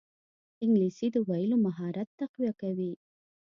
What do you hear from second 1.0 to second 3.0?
د ویلو مهارت تقویه کوي